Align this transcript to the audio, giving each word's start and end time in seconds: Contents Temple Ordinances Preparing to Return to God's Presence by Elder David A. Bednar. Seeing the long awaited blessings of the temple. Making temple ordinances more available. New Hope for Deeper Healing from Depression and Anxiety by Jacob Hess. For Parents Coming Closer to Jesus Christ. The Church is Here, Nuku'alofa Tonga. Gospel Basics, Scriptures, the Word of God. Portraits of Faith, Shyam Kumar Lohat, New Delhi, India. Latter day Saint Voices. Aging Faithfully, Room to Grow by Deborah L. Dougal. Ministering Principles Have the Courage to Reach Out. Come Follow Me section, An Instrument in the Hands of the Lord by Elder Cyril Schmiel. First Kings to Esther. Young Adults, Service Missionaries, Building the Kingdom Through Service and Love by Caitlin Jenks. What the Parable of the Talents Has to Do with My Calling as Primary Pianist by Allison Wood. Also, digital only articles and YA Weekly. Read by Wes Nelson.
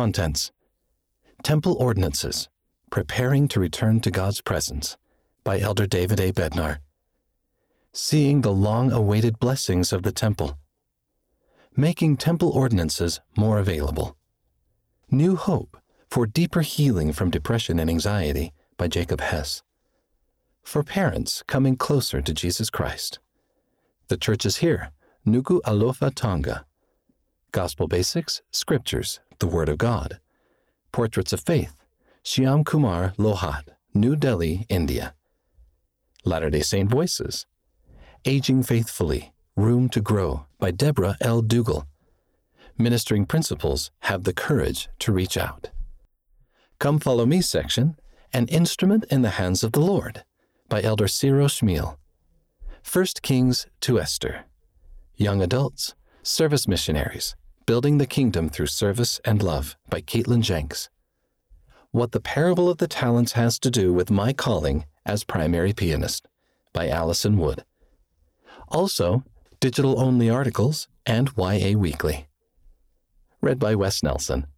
Contents 0.00 0.50
Temple 1.42 1.74
Ordinances 1.74 2.48
Preparing 2.90 3.48
to 3.48 3.60
Return 3.60 4.00
to 4.00 4.10
God's 4.10 4.40
Presence 4.40 4.96
by 5.44 5.60
Elder 5.60 5.86
David 5.86 6.18
A. 6.20 6.32
Bednar. 6.32 6.78
Seeing 7.92 8.40
the 8.40 8.50
long 8.50 8.90
awaited 8.92 9.38
blessings 9.38 9.92
of 9.92 10.02
the 10.02 10.10
temple. 10.10 10.56
Making 11.76 12.16
temple 12.16 12.48
ordinances 12.48 13.20
more 13.36 13.58
available. 13.58 14.16
New 15.10 15.36
Hope 15.36 15.76
for 16.08 16.26
Deeper 16.26 16.62
Healing 16.62 17.12
from 17.12 17.28
Depression 17.28 17.78
and 17.78 17.90
Anxiety 17.90 18.54
by 18.78 18.88
Jacob 18.88 19.20
Hess. 19.20 19.62
For 20.62 20.82
Parents 20.82 21.44
Coming 21.46 21.76
Closer 21.76 22.22
to 22.22 22.32
Jesus 22.32 22.70
Christ. 22.70 23.18
The 24.08 24.16
Church 24.16 24.46
is 24.46 24.56
Here, 24.64 24.92
Nuku'alofa 25.26 26.14
Tonga. 26.14 26.64
Gospel 27.52 27.88
Basics, 27.88 28.42
Scriptures, 28.50 29.20
the 29.38 29.46
Word 29.46 29.68
of 29.68 29.78
God. 29.78 30.20
Portraits 30.92 31.32
of 31.32 31.40
Faith, 31.40 31.84
Shyam 32.24 32.64
Kumar 32.64 33.12
Lohat, 33.16 33.70
New 33.94 34.14
Delhi, 34.14 34.66
India. 34.68 35.14
Latter 36.24 36.50
day 36.50 36.60
Saint 36.60 36.90
Voices. 36.90 37.46
Aging 38.24 38.62
Faithfully, 38.62 39.32
Room 39.56 39.88
to 39.88 40.00
Grow 40.00 40.46
by 40.58 40.70
Deborah 40.70 41.16
L. 41.20 41.42
Dougal. 41.42 41.86
Ministering 42.78 43.26
Principles 43.26 43.90
Have 44.00 44.24
the 44.24 44.32
Courage 44.32 44.88
to 45.00 45.12
Reach 45.12 45.36
Out. 45.36 45.70
Come 46.78 46.98
Follow 46.98 47.26
Me 47.26 47.40
section, 47.40 47.96
An 48.32 48.46
Instrument 48.46 49.04
in 49.10 49.22
the 49.22 49.30
Hands 49.30 49.62
of 49.64 49.72
the 49.72 49.80
Lord 49.80 50.24
by 50.68 50.82
Elder 50.82 51.08
Cyril 51.08 51.48
Schmiel. 51.48 51.96
First 52.82 53.22
Kings 53.22 53.66
to 53.80 53.98
Esther. 53.98 54.44
Young 55.16 55.42
Adults, 55.42 55.94
Service 56.22 56.68
Missionaries, 56.68 57.34
Building 57.70 57.98
the 57.98 58.06
Kingdom 58.06 58.48
Through 58.48 58.66
Service 58.66 59.20
and 59.24 59.44
Love 59.44 59.76
by 59.88 60.00
Caitlin 60.00 60.40
Jenks. 60.40 60.90
What 61.92 62.10
the 62.10 62.18
Parable 62.18 62.68
of 62.68 62.78
the 62.78 62.88
Talents 62.88 63.34
Has 63.34 63.60
to 63.60 63.70
Do 63.70 63.92
with 63.92 64.10
My 64.10 64.32
Calling 64.32 64.86
as 65.06 65.22
Primary 65.22 65.72
Pianist 65.72 66.26
by 66.72 66.88
Allison 66.88 67.36
Wood. 67.36 67.64
Also, 68.66 69.22
digital 69.60 70.00
only 70.00 70.28
articles 70.28 70.88
and 71.06 71.30
YA 71.38 71.78
Weekly. 71.78 72.26
Read 73.40 73.60
by 73.60 73.76
Wes 73.76 74.02
Nelson. 74.02 74.48